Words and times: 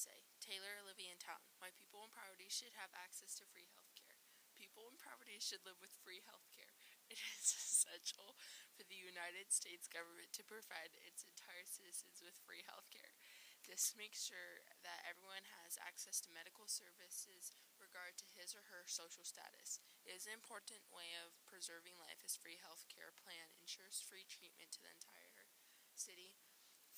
essay. 0.00 0.24
Taylor 0.40 0.80
Olivia 0.80 1.12
and 1.12 1.20
Town. 1.20 1.44
Why 1.60 1.76
people 1.76 2.08
in 2.08 2.12
poverty 2.16 2.48
should 2.48 2.72
have 2.80 2.88
access 2.96 3.36
to 3.36 3.44
free 3.44 3.68
health 3.76 3.92
care. 3.92 4.16
People 4.56 4.88
in 4.88 4.96
poverty 4.96 5.36
should 5.36 5.60
live 5.68 5.76
with 5.76 5.92
free 5.92 6.24
health 6.24 6.48
care. 6.48 6.72
It 7.10 7.18
is 7.18 7.58
essential 7.58 8.38
for 8.78 8.86
the 8.86 8.94
United 8.94 9.50
States 9.50 9.90
government 9.90 10.30
to 10.30 10.46
provide 10.46 10.94
its 11.02 11.26
entire 11.26 11.66
citizens 11.66 12.22
with 12.22 12.38
free 12.46 12.62
health 12.70 12.86
care. 12.86 13.18
This 13.66 13.98
makes 13.98 14.22
sure 14.22 14.62
that 14.86 15.02
everyone 15.02 15.42
has 15.58 15.74
access 15.82 16.22
to 16.22 16.30
medical 16.30 16.70
services 16.70 17.50
regard 17.82 18.14
to 18.22 18.30
his 18.38 18.54
or 18.54 18.62
her 18.70 18.86
social 18.86 19.26
status. 19.26 19.82
It 20.06 20.14
is 20.14 20.30
an 20.30 20.38
important 20.38 20.86
way 20.94 21.18
of 21.18 21.34
preserving 21.50 21.98
life 21.98 22.22
as 22.22 22.38
free 22.38 22.62
health 22.62 22.86
care 22.86 23.10
plan 23.10 23.58
ensures 23.58 23.98
free 23.98 24.24
treatment 24.30 24.70
to 24.78 24.80
the 24.80 24.94
entire 24.94 25.50
city. 25.98 26.38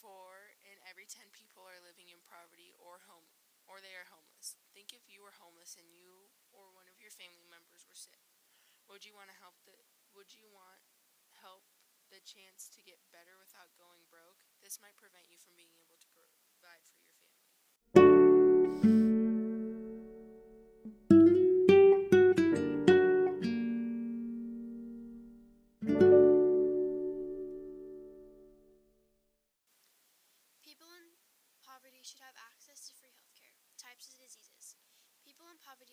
Four 0.02 0.58
in 0.66 0.82
every 0.82 1.06
ten 1.06 1.30
people 1.30 1.62
are 1.62 1.78
living 1.78 2.10
in 2.10 2.18
poverty 2.26 2.74
or 2.74 3.06
home 3.06 3.30
or 3.70 3.78
they 3.78 3.94
are 3.94 4.10
homeless. 4.10 4.58
Think 4.74 4.90
if 4.90 5.06
you 5.06 5.22
were 5.22 5.38
homeless 5.38 5.78
and 5.78 5.86
you 5.94 6.34
or 6.50 6.74
one 6.74 6.90
of 6.90 6.98
your 6.98 7.14
family 7.14 7.46
members 7.46 7.86
were 7.86 7.94
sick. 7.94 8.18
Would 8.90 9.06
you 9.06 9.14
want 9.14 9.30
to 9.30 9.38
help 9.38 9.62
the 9.62 9.78
would 10.12 10.34
you 10.34 10.50
want 10.50 10.82
help 11.38 11.70
the 12.10 12.20
chance 12.20 12.66
to 12.74 12.82
get 12.82 12.98
better 13.14 13.38
without 13.38 13.78
going 13.78 14.02
broke? 14.10 14.42
This 14.58 14.82
might 14.82 14.98
prevent 14.98 15.30
you 15.30 15.38
from 15.38 15.54
being 15.54 15.78
able 15.78 15.96
to 16.02 16.10
provide 16.10 16.82
for 16.82 17.01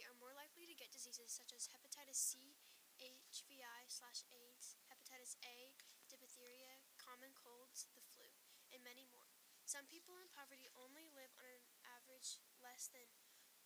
are 0.09 0.17
more 0.17 0.33
likely 0.33 0.65
to 0.65 0.73
get 0.73 0.89
diseases 0.89 1.29
such 1.29 1.53
as 1.53 1.69
hepatitis 1.69 2.17
C, 2.17 2.57
HVI 2.97 3.85
slash 3.85 4.25
AIDS, 4.33 4.81
hepatitis 4.89 5.37
A, 5.45 5.77
diphtheria, 6.09 6.81
common 6.97 7.29
colds, 7.37 7.85
the 7.93 8.01
flu, 8.01 8.25
and 8.73 8.81
many 8.81 9.05
more. 9.13 9.29
Some 9.69 9.85
people 9.85 10.17
in 10.17 10.33
poverty 10.33 10.65
only 10.73 11.05
live 11.13 11.29
on 11.37 11.45
an 11.45 11.61
average 11.85 12.41
less 12.57 12.89
than 12.89 13.05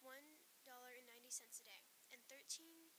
$1.90 0.03 0.35
a 0.67 1.50
day, 1.55 1.80
and 2.11 2.19
13.9% 2.27 2.91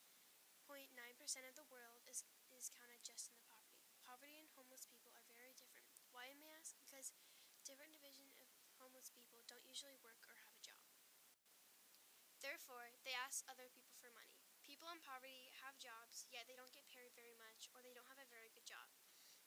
of 1.45 1.53
the 1.53 1.69
world 1.69 2.01
is, 2.09 2.25
is 2.49 2.73
counted 2.73 3.05
just 3.05 3.29
in 3.29 3.37
the 3.37 3.45
poverty. 3.45 3.85
Poverty 4.01 4.41
and 4.41 4.49
homeless 4.57 4.89
people 4.89 5.13
are 5.13 5.29
very 5.29 5.53
different. 5.53 6.01
Why, 6.17 6.33
may 6.41 6.49
ask? 6.57 6.73
Because 6.81 7.13
different 7.69 7.93
division 7.93 8.25
of 8.41 8.49
homeless 8.81 9.13
people 9.13 9.45
don't 9.45 9.69
usually 9.69 10.01
work 10.01 10.25
or. 10.33 10.44
Therefore, 12.45 12.93
they 13.09 13.17
ask 13.17 13.41
other 13.49 13.73
people 13.73 13.97
for 13.97 14.13
money. 14.13 14.37
People 14.61 14.93
in 14.93 15.01
poverty 15.01 15.49
have 15.65 15.81
jobs, 15.81 16.29
yet 16.29 16.45
they 16.45 16.53
don't 16.53 16.77
get 16.77 16.85
paid 16.93 17.17
very 17.17 17.33
much 17.41 17.73
or 17.73 17.81
they 17.81 17.97
don't 17.97 18.09
have 18.13 18.21
a 18.21 18.29
very 18.29 18.53
good 18.53 18.69
job. 18.69 18.93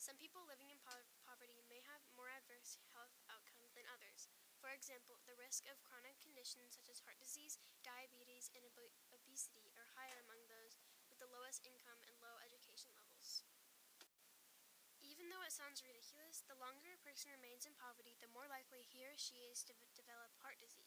Some 0.01 0.17
people 0.17 0.49
living 0.49 0.73
in 0.73 0.81
po- 0.81 1.05
poverty 1.21 1.61
may 1.69 1.77
have 1.85 2.01
more 2.17 2.33
adverse 2.33 2.81
health 2.97 3.13
outcomes 3.29 3.69
than 3.77 3.85
others. 3.93 4.25
For 4.57 4.73
example, 4.73 5.21
the 5.29 5.37
risk 5.37 5.69
of 5.69 5.85
chronic 5.85 6.17
conditions 6.25 6.73
such 6.73 6.89
as 6.89 7.05
heart 7.05 7.21
disease, 7.21 7.61
diabetes, 7.85 8.49
and 8.57 8.65
obe- 8.65 8.97
obesity 9.13 9.69
are 9.77 9.93
higher 9.93 10.17
among 10.25 10.49
those 10.49 10.73
with 11.05 11.21
the 11.21 11.29
lowest 11.29 11.69
income 11.69 12.01
and 12.01 12.17
low 12.17 12.41
education 12.41 12.97
levels. 12.97 13.45
Even 15.05 15.29
though 15.29 15.45
it 15.45 15.53
sounds 15.53 15.85
ridiculous, 15.85 16.45
the 16.49 16.57
longer 16.57 16.97
a 16.97 17.01
person 17.05 17.29
remains 17.29 17.69
in 17.69 17.77
poverty, 17.77 18.17
the 18.21 18.33
more 18.33 18.49
likely 18.49 18.81
he 18.81 19.05
or 19.05 19.13
she 19.17 19.45
is 19.45 19.61
to 19.69 19.73
develop 19.93 20.33
heart 20.41 20.57
disease. 20.57 20.86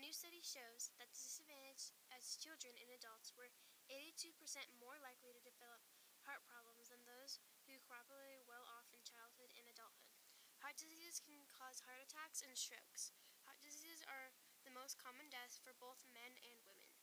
A 0.00 0.08
new 0.08 0.16
study 0.16 0.40
shows 0.40 0.96
that 0.96 1.12
disadvantaged 1.12 1.92
as 2.08 2.40
children 2.40 2.72
and 2.72 2.88
adults 2.88 3.36
were 3.36 3.52
82% 3.92 4.32
more 4.80 4.96
likely 5.04 5.28
to 5.28 5.44
develop 5.44 5.84
heart 6.24 6.40
problems 6.48 6.88
than 6.88 7.04
those 7.04 7.36
who 7.68 7.76
properly 7.84 8.40
well 8.48 8.64
off 8.64 8.88
in 8.96 9.04
childhood 9.04 9.52
and 9.52 9.68
adulthood. 9.68 10.16
Heart 10.64 10.80
diseases 10.80 11.20
can 11.20 11.44
cause 11.52 11.84
heart 11.84 12.00
attacks 12.00 12.40
and 12.40 12.56
strokes. 12.56 13.12
Heart 13.44 13.60
diseases 13.60 14.00
are 14.08 14.32
the 14.64 14.72
most 14.72 14.96
common 14.96 15.28
deaths 15.28 15.60
for 15.60 15.76
both 15.76 16.08
men 16.08 16.32
and 16.48 16.56
women. 16.64 16.96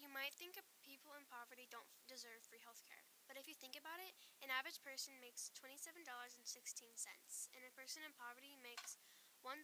You 0.00 0.08
might 0.08 0.32
think 0.32 0.56
people 0.80 1.12
in 1.20 1.28
poverty 1.28 1.68
don't 1.68 1.92
deserve 2.08 2.48
free 2.48 2.64
health 2.64 2.80
care, 2.88 3.04
but 3.28 3.36
if 3.36 3.44
you 3.44 3.52
think 3.52 3.76
about 3.76 4.00
it, 4.00 4.16
an 4.40 4.48
average 4.48 4.80
person 4.80 5.20
makes 5.20 5.52
$27.16, 5.60 6.00
and 7.52 7.60
a 7.68 7.76
person 7.76 8.00
in 8.00 8.16
poverty 8.16 8.56
makes 8.56 8.96
$1.90 9.42 9.62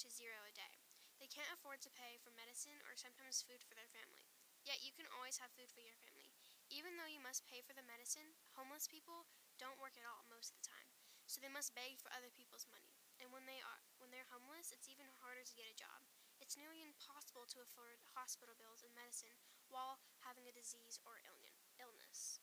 to 0.00 0.08
zero 0.08 0.40
a 0.48 0.52
day. 0.56 0.80
They 1.20 1.28
can't 1.28 1.52
afford 1.52 1.84
to 1.84 1.92
pay 1.92 2.18
for 2.18 2.34
medicine 2.34 2.80
or 2.88 2.96
sometimes 2.96 3.44
food 3.44 3.62
for 3.62 3.76
their 3.76 3.92
family. 3.92 4.32
Yet 4.64 4.82
you 4.82 4.96
can 4.96 5.06
always 5.12 5.38
have 5.38 5.52
food 5.54 5.70
for 5.70 5.84
your 5.84 5.94
family. 6.00 6.32
Even 6.72 6.96
though 6.96 7.10
you 7.10 7.20
must 7.20 7.44
pay 7.44 7.60
for 7.60 7.76
the 7.76 7.84
medicine, 7.84 8.32
homeless 8.56 8.88
people 8.88 9.28
don't 9.60 9.76
work 9.76 9.94
at 10.00 10.08
all 10.08 10.24
most 10.32 10.50
of 10.50 10.58
the 10.58 10.64
time, 10.64 10.88
so 11.28 11.36
they 11.38 11.52
must 11.52 11.76
beg 11.76 12.00
for 12.00 12.08
other 12.16 12.32
people's 12.32 12.64
money. 12.72 12.96
And 13.20 13.28
when 13.28 13.44
they 13.44 13.60
are 13.60 13.80
when 14.00 14.08
they're 14.08 14.32
homeless, 14.32 14.72
it's 14.72 14.88
even 14.88 15.06
harder 15.20 15.44
to 15.44 15.58
get 15.58 15.68
a 15.68 15.76
job. 15.76 16.02
It's 16.40 16.58
nearly 16.58 16.82
impossible 16.82 17.46
to 17.54 17.62
afford 17.62 18.02
hospital 18.16 18.56
bills 18.58 18.82
and 18.82 18.90
medicine 18.96 19.36
while 19.70 20.02
having 20.26 20.48
a 20.48 20.56
disease 20.56 20.98
or 21.04 21.20
illness. 21.78 22.42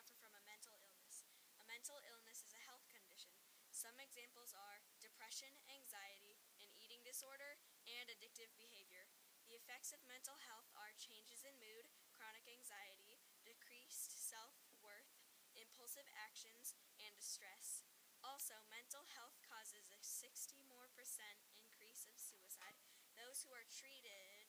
Suffer 0.00 0.16
from 0.16 0.32
a 0.32 0.48
mental 0.48 0.80
illness. 0.80 1.28
A 1.60 1.64
mental 1.68 2.00
illness 2.08 2.40
is 2.40 2.56
a 2.56 2.64
health 2.64 2.88
condition. 2.88 3.36
Some 3.68 4.00
examples 4.00 4.56
are 4.56 4.80
depression, 4.96 5.52
anxiety, 5.68 6.40
an 6.56 6.72
eating 6.72 7.04
disorder, 7.04 7.60
and 7.84 8.08
addictive 8.08 8.48
behavior. 8.56 9.12
The 9.44 9.60
effects 9.60 9.92
of 9.92 10.00
mental 10.08 10.40
health 10.48 10.72
are 10.72 10.96
changes 10.96 11.44
in 11.44 11.52
mood, 11.60 11.84
chronic 12.16 12.48
anxiety, 12.48 13.20
decreased 13.44 14.16
self 14.16 14.56
worth, 14.80 15.20
impulsive 15.52 16.08
actions, 16.16 16.72
and 16.96 17.12
distress. 17.20 17.84
Also, 18.24 18.56
mental 18.72 19.04
health 19.12 19.36
causes 19.44 19.92
a 19.92 20.00
60 20.00 20.64
more 20.64 20.88
percent 20.96 21.44
increase 21.52 22.08
of 22.08 22.16
suicide. 22.16 22.80
Those 23.20 23.44
who 23.44 23.52
are 23.52 23.68
treated 23.68 24.48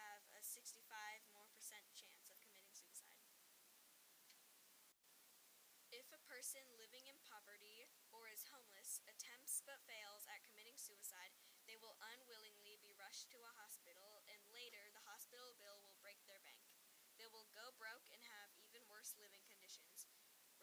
have 0.00 0.24
a 0.32 0.40
65 0.40 0.88
more 1.36 1.52
percent 1.52 1.84
chance 1.92 2.32
of 2.32 2.40
committing 2.40 2.72
suicide. 2.72 3.20
If 5.90 6.06
a 6.14 6.22
person 6.40 6.64
living 6.80 7.04
in 7.04 7.20
poverty 7.28 7.84
or 8.16 8.24
is 8.32 8.48
homeless 8.48 9.04
attempts 9.04 9.60
but 9.68 9.76
fails 9.84 10.24
at 10.24 10.40
committing 10.48 10.80
suicide, 10.80 11.36
they 11.68 11.76
will 11.76 12.00
unwillingly 12.00 12.80
be 12.80 12.96
rushed 12.96 13.28
to 13.28 13.36
a 13.44 13.56
hospital, 13.60 14.24
and 14.24 14.40
later 14.48 14.88
the 14.96 15.04
hospital 15.04 15.52
bill 15.60 15.84
will 15.84 16.00
break 16.00 16.16
their 16.24 16.40
bank. 16.40 16.64
They 17.20 17.28
will 17.28 17.44
go 17.52 17.76
broke 17.76 18.08
and 18.08 18.24
have 18.24 18.56
even 18.56 18.88
worse 18.88 19.20
living 19.20 19.44
conditions. 19.52 20.08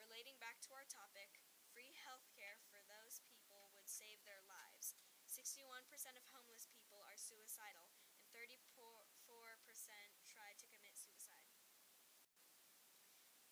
Relating 0.02 0.42
back 0.42 0.58
to 0.66 0.74
our 0.74 0.90
topic, 0.90 1.46
free 1.70 1.94
health 1.94 2.26
care 2.34 2.58
for 2.74 2.82
those 2.90 3.22
people 3.30 3.70
would 3.78 3.86
save 3.86 4.26
their 4.26 4.42
lives. 4.50 4.98
61% 5.30 5.86
of 6.18 6.26
homeless 6.34 6.66
people 6.74 7.06
are 7.06 7.22
suicidal, 7.22 7.94
and 8.18 8.26
34% 8.34 8.66
try 10.26 10.58
to 10.58 10.74
commit 10.74 10.98
suicide. 10.98 11.54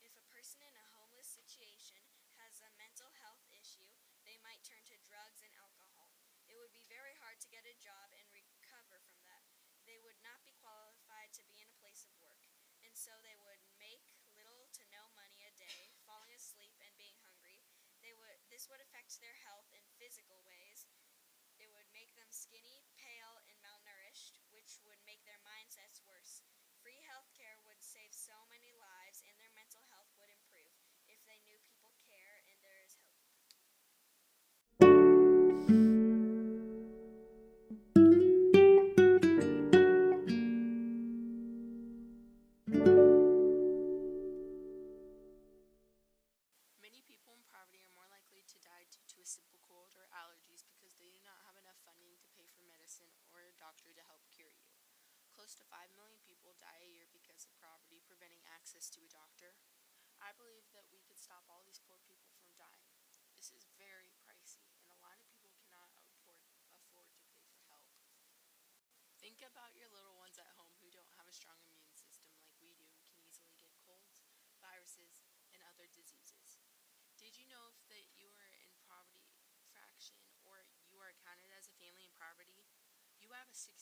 If 0.02 0.18
a 0.18 0.26
person 0.26 0.66
in 0.66 0.74
a 0.74 0.90
homeless 0.90 1.30
situation 1.30 2.02
has 2.38 2.60
a 2.62 2.70
mental 2.78 3.10
health 3.18 3.42
issue, 3.50 3.90
they 4.22 4.38
might 4.56 4.72
turn 4.72 4.88
to 4.88 4.96
drugs 5.04 5.44
and 5.44 5.52
alcohol. 5.60 6.16
It 6.48 6.56
would 6.56 6.72
be 6.72 6.88
very 6.88 7.12
hard 7.20 7.36
to 7.44 7.52
get 7.52 7.68
a 7.68 7.76
job 7.76 8.08
and 8.16 8.24
recover 8.32 9.04
from 9.04 9.20
that. 9.28 9.44
They 9.84 10.00
would 10.00 10.16
not 10.24 10.40
be 10.48 10.56
qualified 10.64 11.36
to 11.36 11.44
be 11.44 11.60
in 11.60 11.68
a 11.68 11.80
place 11.84 12.08
of 12.08 12.16
work, 12.24 12.40
and 12.80 12.96
so 12.96 13.12
they 13.20 13.36
would 13.36 13.60
make 13.76 14.16
little 14.32 14.64
to 14.80 14.82
no 14.88 15.12
money 15.12 15.44
a 15.44 15.52
day, 15.60 15.92
falling 16.08 16.32
asleep 16.32 16.72
and 16.80 16.96
being 16.96 17.20
hungry. 17.20 17.60
They 18.00 18.16
would 18.16 18.40
this 18.48 18.64
would 18.72 18.80
affect 18.80 19.20
their 19.20 19.36
health 19.44 19.68
in 19.76 19.84
physical 20.00 20.40
ways. 20.48 20.88
It 21.60 21.68
would 21.76 21.92
make 21.92 22.16
them 22.16 22.32
skinny, 22.32 22.88
pale, 22.96 23.36
and 23.52 23.60
malnourished, 23.60 24.40
which 24.56 24.80
would 24.88 25.04
make 25.04 25.20
their 25.28 25.44
mindsets 25.44 26.00
worse. 26.08 26.40
Free 26.80 27.04
health 27.04 27.28
care 27.36 27.60
would 27.68 27.84
save 27.84 28.16
so 28.16 28.48
many 28.48 28.72
lives 28.72 29.20
and 29.20 29.36
their 29.36 29.45
a 49.26 49.34
simple 49.42 49.58
cold 49.58 49.90
or 49.98 50.06
allergies 50.14 50.62
because 50.62 50.94
they 51.02 51.10
do 51.10 51.18
not 51.26 51.42
have 51.42 51.58
enough 51.58 51.82
funding 51.82 52.14
to 52.14 52.30
pay 52.38 52.46
for 52.46 52.62
medicine 52.62 53.10
or 53.34 53.42
a 53.42 53.58
doctor 53.58 53.90
to 53.90 54.06
help 54.06 54.22
cure 54.30 54.54
you. 54.54 54.70
Close 55.34 55.58
to 55.58 55.66
5 55.66 55.98
million 55.98 56.22
people 56.22 56.54
die 56.62 56.86
a 56.86 56.94
year 56.94 57.10
because 57.10 57.42
of 57.42 57.58
poverty, 57.58 57.98
preventing 58.06 58.46
access 58.46 58.86
to 58.94 59.02
a 59.02 59.10
doctor. 59.10 59.58
I 60.22 60.30
believe 60.38 60.70
that 60.70 60.86
we 60.94 61.02
could 61.02 61.18
stop 61.18 61.42
all 61.50 61.66
these 61.66 61.82
poor 61.82 61.98
people 62.06 62.38
from 62.38 62.54
dying. 62.54 62.94
This 63.34 63.50
is 63.50 63.66
very 63.74 64.14
pricey, 64.22 64.70
and 64.86 64.94
a 64.94 65.02
lot 65.02 65.18
of 65.18 65.26
people 65.26 65.50
cannot 65.58 65.90
afford, 65.98 66.46
afford 66.70 67.10
to 67.10 67.26
pay 67.26 67.42
for 67.50 67.66
help. 67.66 67.90
Think 69.18 69.42
about 69.42 69.74
your 69.74 69.90
little 69.90 70.14
ones 70.22 70.38
at 70.38 70.54
home 70.54 70.78
who 70.78 70.94
don't 70.94 71.18
have 71.18 71.26
a 71.26 71.34
strong 71.34 71.58
immune 71.66 71.98
system 71.98 72.30
like 72.38 72.54
we 72.62 72.78
do 72.78 72.86
and 72.94 73.02
can 73.10 73.18
easily 73.26 73.58
get 73.58 73.74
colds, 73.82 74.22
viruses, 74.62 75.26
and 75.50 75.66
other 75.66 75.90
diseases. 75.90 76.62
Did 77.18 77.34
you 77.34 77.48
know 77.50 77.74
if 77.74 77.80
that 77.90 78.06
you 78.14 78.28
are 78.28 78.52
in 78.54 78.70
poverty 78.86 79.16
fraction 80.06 80.38
or 80.46 80.62
you 80.86 81.02
are 81.02 81.10
counted 81.26 81.50
as 81.50 81.66
a 81.66 81.74
family 81.82 82.06
in 82.06 82.14
poverty, 82.14 82.62
you 83.18 83.34
have 83.34 83.50
a 83.50 83.58
60% 83.58 83.74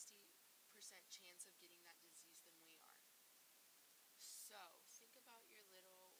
chance 1.13 1.45
of 1.45 1.53
getting 1.61 1.77
that 1.85 2.01
disease 2.01 2.41
than 2.41 2.57
we 2.65 2.73
are. 2.81 2.97
So, 4.17 4.57
think 4.97 5.13
about 5.21 5.45
your 5.53 5.61
little 5.69 6.17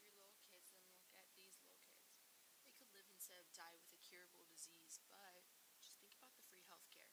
your 0.00 0.16
little 0.16 0.32
kids 0.48 0.72
and 0.72 0.80
look 0.96 1.12
at 1.20 1.28
these 1.36 1.60
little 1.60 1.84
kids. 1.84 2.24
They 2.64 2.72
could 2.72 2.88
live 2.96 3.04
instead 3.12 3.36
of 3.36 3.52
die 3.52 3.76
with 3.76 3.92
a 3.92 4.00
curable 4.00 4.48
disease, 4.48 5.04
but 5.12 5.44
just 5.84 6.00
think 6.00 6.16
about 6.16 6.32
the 6.32 6.44
free 6.48 6.64
health 6.72 6.88
care. 6.88 7.12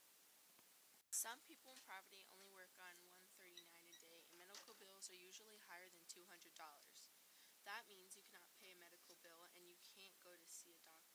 Some 1.12 1.44
people 1.44 1.76
in 1.76 1.82
poverty 1.84 2.24
only 2.32 2.48
work 2.56 2.72
on 2.80 2.96
139 3.12 3.68
a 3.68 3.96
day, 4.00 4.24
and 4.32 4.40
medical 4.40 4.80
bills 4.80 5.12
are 5.12 5.20
usually 5.20 5.60
higher 5.68 5.92
than 5.92 6.08
$200. 6.08 6.56
That 7.68 7.84
means 7.92 8.16
you 8.16 8.24
cannot 8.32 8.56
pay 8.64 8.72
a 8.72 8.80
medical 8.80 9.20
bill 9.20 9.44
and 9.52 9.68
you 9.68 9.76
can't 10.00 10.16
go 10.24 10.32
to 10.32 10.48
see 10.48 10.72
a 10.72 10.80
doctor. 10.80 11.08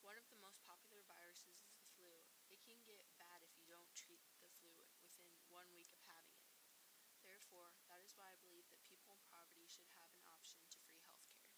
One 0.00 0.16
of 0.16 0.24
the 0.32 0.40
most 0.40 0.64
popular 0.64 1.04
viruses 1.04 1.60
is 1.60 1.76
the 1.76 1.84
flu. 1.92 2.08
It 2.48 2.59
can 2.70 2.86
get 2.86 3.02
bad 3.18 3.42
if 3.42 3.50
you 3.58 3.66
don't 3.66 3.90
treat 3.98 4.22
the 4.38 4.46
flu 4.62 4.70
within 5.02 5.26
one 5.50 5.66
week 5.74 5.90
of 5.90 5.98
having 6.06 6.38
it. 6.38 6.54
Therefore, 7.26 7.74
that 7.90 7.98
is 8.06 8.14
why 8.14 8.30
I 8.30 8.38
believe 8.38 8.70
that 8.70 8.78
people 8.86 9.18
in 9.18 9.22
poverty 9.26 9.66
should 9.66 9.90
have 9.98 10.14
an 10.14 10.22
option 10.30 10.62
to 10.70 10.78
free 10.86 11.02
health 11.02 11.26
care. 11.34 11.50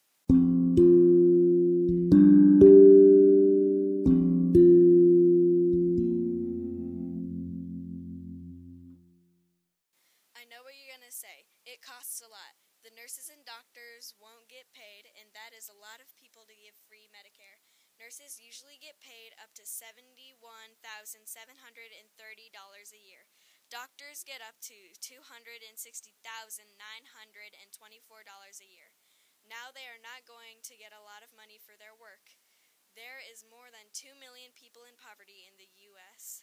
I 10.32 10.49
know 10.49 10.65
what 10.65 10.73
you're 10.81 10.97
going 10.97 11.05
to 11.05 11.12
say. 11.12 11.44
It 11.69 11.85
costs 11.85 12.25
a 12.25 12.29
lot. 12.32 12.56
The 12.88 12.97
nurses 12.97 13.29
and 13.29 13.44
doctors 13.44 14.17
won't 14.17 14.49
get 14.49 14.73
paid, 14.73 15.12
and 15.20 15.29
that 15.37 15.53
is 15.53 15.69
a 15.69 15.76
lot 15.76 16.00
of 16.00 16.08
people 16.17 16.49
to 16.49 16.56
give 16.56 16.73
free 16.88 17.12
Medicare. 17.12 17.61
Nurses 18.02 18.43
usually 18.43 18.82
get 18.82 18.99
paid 18.99 19.31
up 19.38 19.54
to 19.54 19.62
$71,730 19.62 21.22
a 21.22 22.99
year. 22.99 23.31
Doctors 23.70 24.26
get 24.26 24.43
up 24.43 24.58
to 24.66 24.75
$260,924 24.99 25.70
a 28.58 28.66
year. 28.66 28.90
Now 29.46 29.70
they 29.70 29.87
are 29.87 30.02
not 30.02 30.26
going 30.26 30.66
to 30.66 30.75
get 30.75 30.90
a 30.90 31.06
lot 31.06 31.22
of 31.22 31.31
money 31.31 31.62
for 31.62 31.78
their 31.78 31.94
work. 31.94 32.34
There 32.99 33.22
is 33.22 33.46
more 33.46 33.70
than 33.70 33.94
2 33.94 34.19
million 34.19 34.50
people 34.50 34.82
in 34.82 34.98
poverty 34.98 35.46
in 35.46 35.55
the 35.55 35.70
U.S. 35.94 36.43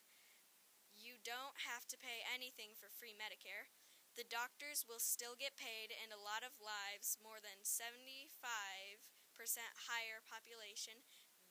You 0.95 1.19
don't 1.19 1.67
have 1.67 1.83
to 1.91 2.00
pay 2.00 2.23
anything 2.23 2.71
for 2.71 2.88
free 2.88 3.12
Medicare. 3.12 3.67
The 4.15 4.23
doctors 4.31 4.88
will 4.88 5.03
still 5.03 5.35
get 5.35 5.59
paid, 5.59 5.91
and 5.91 6.15
a 6.15 6.23
lot 6.23 6.47
of 6.47 6.63
lives, 6.63 7.19
more 7.19 7.44
than 7.44 7.67
75% 7.67 8.00
higher 9.91 10.23
population, 10.23 11.03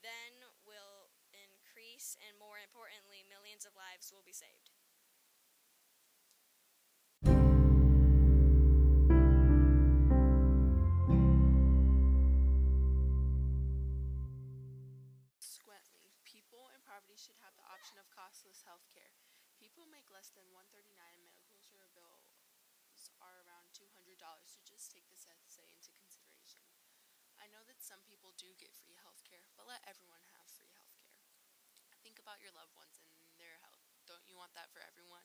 then 0.03 0.47
will 0.63 1.11
increase, 1.35 2.15
and 2.23 2.39
more 2.39 2.63
importantly, 2.63 3.27
millions 3.27 3.67
of 3.67 3.75
lives 3.75 4.15
will 4.15 4.23
be 4.23 4.35
saved. 4.35 4.71
Consequently, 15.35 16.15
people 16.23 16.71
in 16.71 16.81
poverty 16.87 17.19
should 17.19 17.37
have 17.43 17.59
the 17.59 17.67
option 17.67 17.99
of 17.99 18.07
costless 18.15 18.63
health 18.63 18.87
care. 18.95 19.19
People 19.59 19.91
make 19.91 20.07
less 20.15 20.31
than 20.31 20.47
139 20.55 20.95
and 21.19 21.45
medical 21.51 21.83
bills 21.99 23.11
are 23.19 23.43
around 23.43 23.75
$200, 23.75 23.91
so 24.47 24.63
just 24.63 24.95
take 24.95 25.11
this 25.11 25.27
essay 25.27 25.67
into. 25.67 25.98
I 27.49 27.57
know 27.57 27.65
that 27.65 27.81
some 27.81 28.05
people 28.05 28.37
do 28.37 28.53
get 28.61 28.77
free 28.77 29.01
health 29.01 29.25
care, 29.25 29.49
but 29.57 29.65
let 29.65 29.81
everyone 29.89 30.21
have 30.37 30.45
free 30.53 30.69
health 30.77 30.93
care. 31.01 31.17
Think 32.05 32.21
about 32.21 32.45
your 32.45 32.53
loved 32.53 32.77
ones 32.77 33.01
and 33.01 33.09
their 33.41 33.57
health. 33.65 33.89
Don't 34.05 34.29
you 34.29 34.37
want 34.37 34.53
that 34.53 34.69
for 34.69 34.85
everyone? 34.85 35.25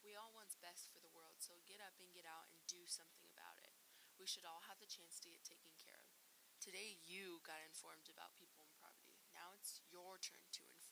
We 0.00 0.16
all 0.16 0.32
want 0.32 0.56
best 0.64 0.88
for 0.88 1.04
the 1.04 1.12
world, 1.12 1.36
so 1.36 1.60
get 1.68 1.84
up 1.84 2.00
and 2.00 2.16
get 2.16 2.24
out 2.24 2.48
and 2.48 2.64
do 2.64 2.88
something 2.88 3.28
about 3.28 3.60
it. 3.60 3.76
We 4.16 4.24
should 4.24 4.48
all 4.48 4.64
have 4.72 4.80
the 4.80 4.88
chance 4.88 5.20
to 5.20 5.28
get 5.28 5.44
taken 5.44 5.76
care 5.76 6.00
of. 6.00 6.16
Today, 6.64 6.96
you 7.04 7.44
got 7.44 7.60
informed 7.60 8.08
about 8.08 8.40
people 8.40 8.64
in 8.64 8.72
poverty. 8.80 9.20
Now 9.36 9.52
it's 9.52 9.84
your 9.92 10.16
turn 10.16 10.48
to 10.56 10.64
inform. 10.64 10.89